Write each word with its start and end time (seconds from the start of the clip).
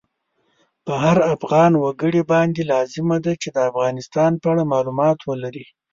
په 0.85 0.93
هر 1.03 1.17
افغان 1.33 1.71
وګړی 1.83 2.21
باندی 2.31 2.63
لازمه 2.71 3.17
ده 3.25 3.33
چی 3.41 3.47
د 3.53 3.57
افغانستان 3.69 4.31
په 4.41 4.45
اړه 4.51 4.63
مالومات 4.73 5.19
ولری 5.29 5.65